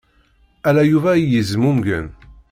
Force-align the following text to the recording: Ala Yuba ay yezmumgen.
Ala 0.67 0.83
Yuba 0.91 1.09
ay 1.13 1.23
yezmumgen. 1.31 2.07